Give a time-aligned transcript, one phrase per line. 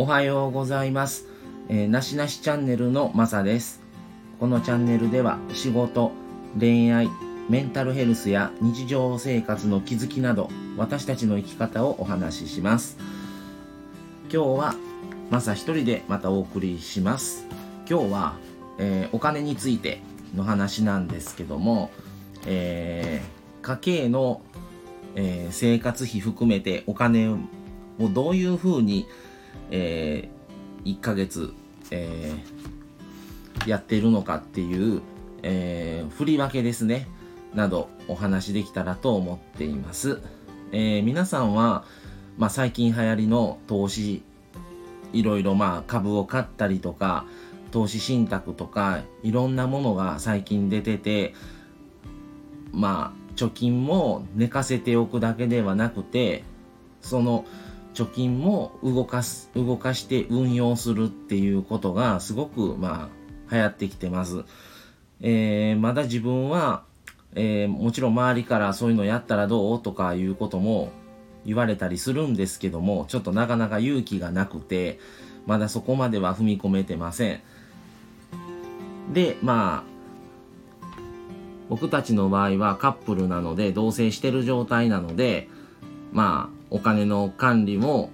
[0.00, 1.26] おはようございます。
[1.68, 3.82] えー、なしなしチャンネルのまさです。
[4.38, 6.12] このチャンネルでは仕事、
[6.58, 7.10] 恋愛、
[7.50, 12.96] メンタルヘルスや日常生活の気づきなど私たちの生き方をお話しします。
[14.32, 14.74] 今日は
[15.28, 17.46] まさ一人でまたお送りします。
[17.86, 18.36] 今日は、
[18.78, 20.00] えーお金について
[20.34, 21.90] の話なんですけども、
[22.46, 24.40] えー家計の、
[25.14, 27.36] えー生活費含めてお金を
[28.08, 29.06] どういうふうに、
[29.70, 30.28] え
[30.84, 31.52] 1ヶ月、
[31.90, 32.70] えー
[33.66, 35.02] やってるのかっていう、
[35.42, 37.08] えー振り分けですね。
[37.54, 40.20] などお話できたらと思っています、
[40.72, 41.84] えー皆さんは、
[42.38, 44.22] まあ、最近流行りの投資
[45.12, 47.26] いろいろまあ株を買ったりとか
[47.72, 51.34] 投資信託とかいろんなものが最近出てて
[52.72, 56.44] まあ貯金も寝かせておくだけではなくて
[57.00, 57.44] その
[57.94, 63.10] 貯金も動かす動かして運用するっていうことがすごくま
[63.50, 64.44] あ流行ってきてます、
[65.20, 66.84] えーまだ自分は、
[67.34, 70.92] えーもちろん周りからそういうのやったらどうとかいうことも
[71.44, 75.00] 言われたりするんですけどもちょっとなかなか勇気がなくて
[75.46, 77.40] まだそこまでは踏み込めてません。
[79.12, 79.90] でまあ
[81.68, 85.48] 僕たちの場合はカップルなので同棲してる状態なので
[86.12, 88.10] まあお金の管理も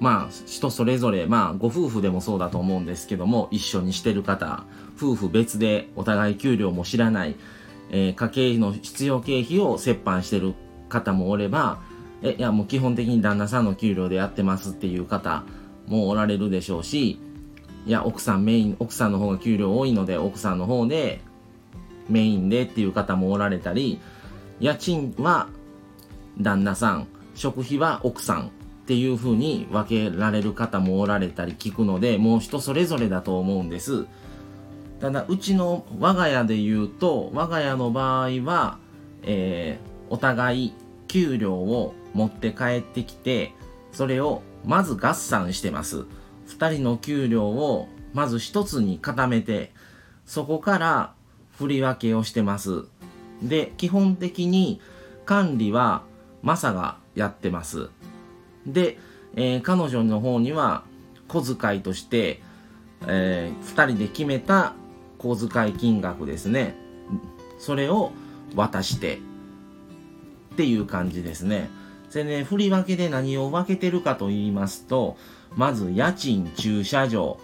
[0.00, 4.64] まあ人それぞれまあご夫婦でもそうだと思うんですけども一緒にしてる方
[4.96, 7.36] 夫婦別でお互い給料も知らない、
[7.90, 10.54] えー家計の必要経費を折半してる
[10.88, 11.80] 方もおれば
[12.22, 15.44] えいやもう基本的に旦那さんの給料でやってますっていう方
[15.86, 17.18] もおられるでしょうし
[17.86, 21.20] いや奥さんメイン奥さんの方が給料多いので奥さんの方で
[22.08, 24.00] メインでっていう方もおられたり
[24.60, 25.48] 家賃は
[26.40, 28.50] 旦那さん食費は奥さんっ
[28.86, 34.06] ていう風に分けられる方もおられたり聞くのでもう人それぞれだと思うんです。
[35.00, 38.78] ただうちの我が家で言うと我が家の場合は、
[39.22, 40.74] えーお互い
[41.08, 43.54] 給料を持って帰ってきて
[43.92, 46.04] それをまず合算してます。
[46.48, 49.72] 2人の給料をまず一つに固めて
[50.26, 51.14] そこから
[51.56, 52.84] 振り分けをしてます。
[53.42, 54.82] で基本的に
[55.24, 56.02] 管理は
[56.42, 57.88] マサがやってます。
[58.66, 58.98] で、
[59.34, 60.84] えー彼女の方には
[61.28, 62.42] 小遣いとして、
[63.06, 64.74] え2人で決めた
[65.18, 66.74] 小遣い金額ですね。
[67.58, 68.12] それを
[68.54, 69.18] 渡して
[70.52, 71.70] っていう感じですね。
[72.12, 75.16] でね振り分けで何を分けてるかと言いますと
[75.56, 77.38] まず家賃駐車場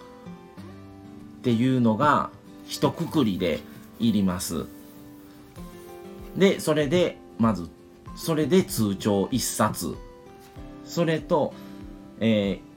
[1.38, 2.30] っていうのが
[2.66, 3.60] 一括りで
[3.98, 4.66] いります。
[6.36, 7.68] でそれでまず
[8.18, 9.94] それで通帳1冊。
[10.84, 11.54] それと、
[12.18, 12.68] えー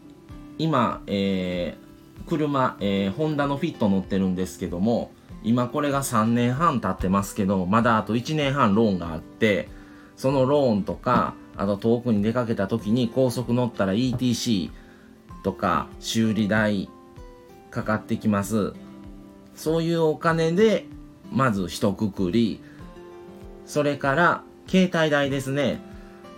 [0.60, 5.12] 今、えー車、えーホンダのフィット乗ってるんですけども
[5.44, 9.68] 今これが3年半経ってますけどまだあと1年半ローンがあって
[10.16, 14.70] そのローンとかあと遠くに出かけた時に高速乗ったら ETC
[15.44, 16.88] とか修理代
[17.72, 18.74] かかってきます。
[19.56, 20.86] そういうお金で
[21.32, 22.62] まず一括り。
[23.66, 25.82] それから携帯代ですね。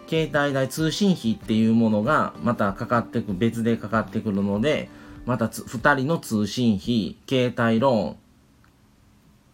[0.07, 4.89] 携帯代通信費っていうものがまたかかってく別でかかってくるので
[5.27, 8.17] またつ2人の通信費携帯ローン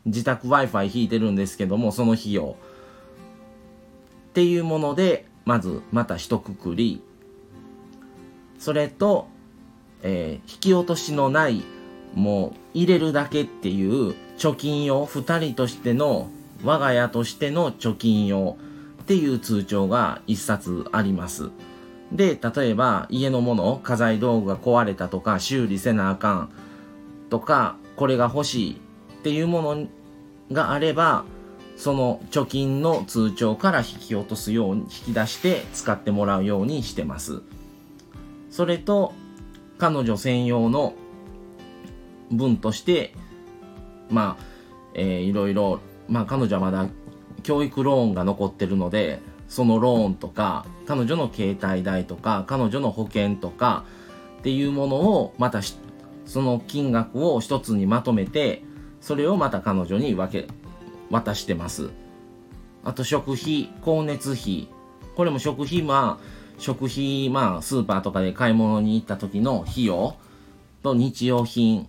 [0.06, 2.56] 自宅 w i f i 引いてるんですけどもその費用。
[4.30, 7.02] っていうものでまずまた一括り。
[8.60, 9.28] それと、
[10.04, 11.64] えー引き落としのない
[12.16, 16.30] もう入れるだけっていう貯金用2人としての
[16.64, 18.58] 我が家としての貯金用。
[19.10, 21.50] っていう通帳が1冊あります。
[22.12, 26.50] で例えば家のもの家財道具が壊れたとか修理せなあかん
[27.32, 28.76] とかこれが欲しいっ
[29.24, 29.88] ていうもの
[30.52, 31.26] があれば
[31.76, 37.42] その貯金の通帳から引き落とすように引き出して使ってもらうようにしてます。
[38.52, 39.14] それと
[39.80, 40.94] 彼女専用の
[42.30, 43.16] 分として
[44.12, 44.44] まあ、
[44.94, 46.88] えーいろいろまあ彼女はまだ
[47.42, 53.84] 教育ローンが残ってるのでそのローンとか彼女の携帯代とか彼女の保険とか
[54.40, 55.62] っていうものをまた
[56.26, 58.64] その金額を一つにまとめて
[59.02, 60.48] それをまた彼女に分け
[61.10, 61.90] 渡してます。
[62.84, 64.70] あと食費光熱費。
[65.16, 66.24] これも食費まあ
[66.60, 70.16] 食費まあスーパーとかで買い物に行った時の費用
[70.84, 71.86] と日用品っ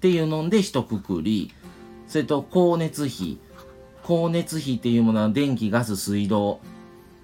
[0.00, 1.52] ていうので一括り。
[2.06, 3.38] それと光熱費。
[4.10, 6.60] 光熱費っていうものは電気ガス水道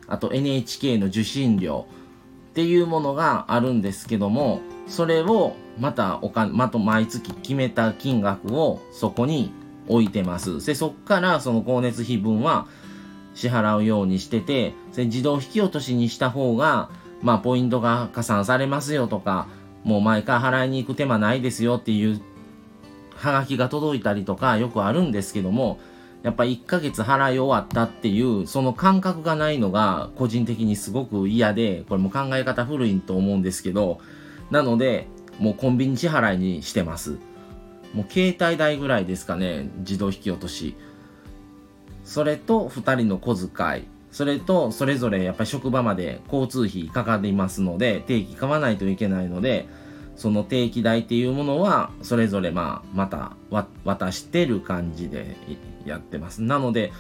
[0.07, 1.87] あと NHK の受信料
[2.51, 9.51] っていうものがあるんですけども、それをまたお金、また毎月決めた金額をそこに
[9.89, 10.65] 置いてます。
[10.65, 12.69] で、そっからその光熱費分は
[13.35, 16.89] 支払うようにしてて、それ自動引き落としにした方が、
[17.21, 19.49] まあ、ポイントが加算されますよとか、
[19.85, 22.21] もう毎回払いに行く手間ないですよっていう
[23.17, 25.79] はがきが届いたりとかよくあるんですけども、
[26.27, 34.01] やっぱ1ヶ月払い終わったっていう、その感覚がないのが個人的にすごく嫌で、これも考え方古いと思うんですけど、
[34.51, 35.07] なので、
[35.39, 37.19] もうコンビニ支払いにしてます。
[37.95, 40.75] もう携帯代ぐらいですかね、自動引き落とし。
[42.03, 43.85] それと2人の小遣い。
[44.11, 49.69] それとそれぞれやっぱり職場まで交通費かかりますので、定期買わないといけないので、
[50.17, 53.37] その定期代っていうものはそれぞれまあまた
[53.85, 55.37] 渡してる感じで
[55.85, 56.43] やってます。
[56.43, 56.93] なので、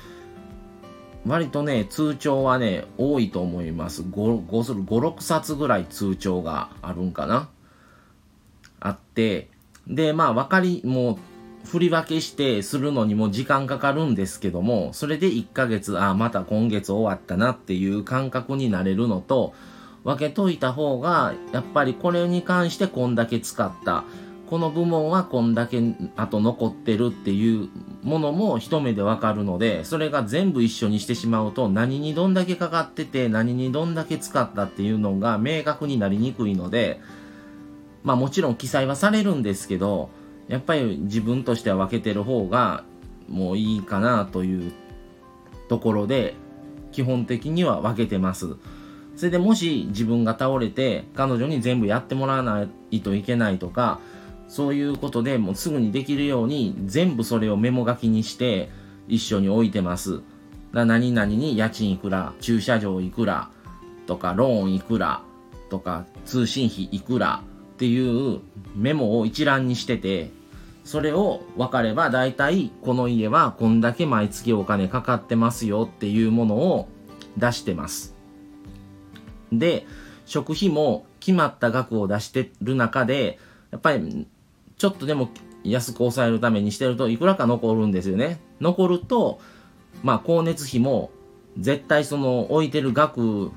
[1.26, 4.02] 割とね、通帳はね、多いと思います。
[4.02, 7.48] 5、5、5 6冊ぐらい通帳があるんかな
[8.78, 9.48] あって、
[9.88, 11.16] で、まあ、分かり、もう、
[11.66, 19.52] 振り分けしてするのにも時間かかるんですけども、それで1ヶ月、あ、また今月終わったなっていう感覚になれるのと、
[20.06, 24.04] 分けといた方が、やっぱりこれに関してこんだけ使った。
[24.48, 25.82] この部門はこんだけ
[26.14, 27.68] あと残ってるっていう
[28.04, 37.00] ものも一目でわかるので、それが全部一緒にしてしまうと何にどんだけかかってて何にどんだけ使ったっていうのが明確になりにくいので、
[38.04, 40.10] まあもちろん記載はされるんですけど、
[40.46, 42.84] やっぱり自分としては分けてる方が
[43.28, 44.72] もういいかなという
[45.68, 46.36] ところで
[46.92, 48.54] 基本的には分けてます。
[49.16, 53.98] それでもし自分が倒れて彼女に全部やってもらわないといけないとか、
[54.48, 58.68] そういうことでもうすぐにできるように全部それをメモ書きにして
[59.08, 60.20] 一緒に置いてます。
[60.72, 63.48] だ何々に家賃いくら、駐車場いくら
[64.06, 65.22] とかローンいくら
[65.70, 67.42] とか通信費いくら
[67.74, 68.40] っていう
[68.74, 70.30] メモを一覧にしてて
[70.84, 76.88] それを分かれば大体この家はこんだけ毎月お金かかってますよっていうものを
[77.36, 78.15] 出してます。
[79.52, 79.86] で、
[80.24, 83.38] 食費も決まった額を出してる中で
[83.70, 84.26] やっぱり
[84.76, 85.30] ちょっとでも
[85.64, 88.40] 安く抑えるためにしてるといくらか残るんですよね。
[88.60, 89.40] 残ると、
[90.02, 91.10] まあ光熱費も
[91.58, 93.50] 絶対その置いてる額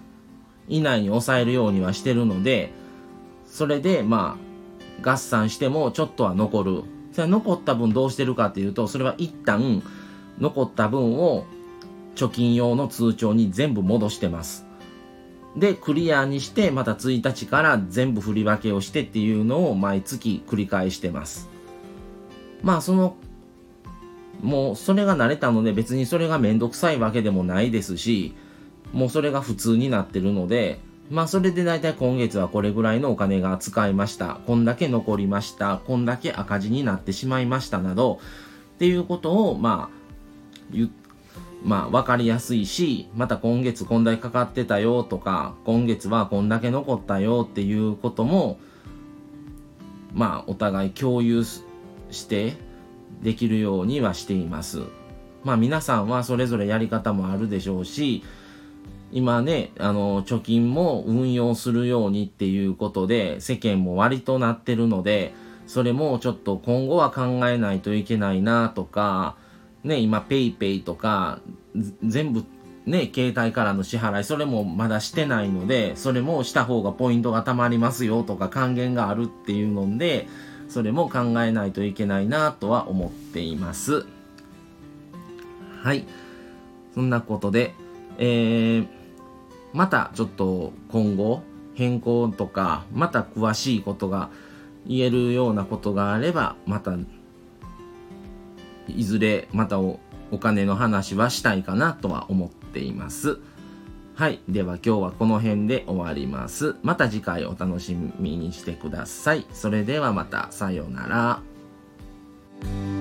[0.68, 2.72] 以内に抑えるようにはしてるので、
[3.46, 4.38] それでま
[5.04, 6.84] あ合算してもちょっとは残る。
[7.12, 9.84] それ残った分どうしてるかっていうと、それは一旦
[10.40, 11.46] 残った分を
[12.16, 14.69] 貯金用の通帳に全部戻してます。
[15.56, 21.50] で、クリアにして、また1日から全部振り分けをしてっていうのを毎月繰り返してます。
[22.62, 23.16] まあ、その、
[24.42, 28.36] もうそれが慣れたので別にそれがめんどくさいわけでもないですし、
[28.94, 30.80] もうそれが普通になってるので、
[31.10, 34.40] まあそれで大体今月はこれぐらいのお金が使いました。
[34.46, 35.82] こんだけ残りました。
[35.86, 38.20] こんだけ赤字になってしまいましたなど、
[38.76, 40.00] っていうことをまあ
[40.72, 40.90] 言っ
[41.64, 48.60] まあ分かりやすいし、また今月こんだけかかってたよとか、今月はこんだけ残ったよっていうことも、
[50.14, 52.58] まあお互い共有して
[53.22, 54.84] できるようにはしています。
[55.44, 58.24] まあ皆さんはそれぞれやり方もあるでしょうし、
[59.12, 65.34] 今ね、あの、貯金も運用するようにっていうことで世間も割となってるので、
[65.68, 69.36] それもちょっと今後は考えないといけないなとか、
[69.84, 71.40] ね、今 PayPay とか、
[72.04, 72.44] 全部
[72.86, 80.28] ね、携帯からの支払い、それもまだしてないので、それもした方がポイントが貯まりますよとか還元があるっていうので、
[80.70, 84.06] それも考えないといけないなとは思っています。
[85.84, 86.06] はい。
[86.94, 87.74] そんなことで、
[88.18, 88.88] えー、
[89.74, 91.44] またちょっと今後
[91.76, 94.30] 変更とか、また詳しいことが
[94.88, 96.98] 言えるようなことがあれば、また
[98.98, 100.00] いずれまたお
[100.40, 103.40] 金の話はしたいかなとは思っています。
[104.16, 104.42] はい。
[104.50, 106.76] では今日はこの辺で終わります。
[106.84, 109.46] また次回お楽しみにしてください。
[109.54, 110.52] それではまた。
[110.52, 112.99] さようなら。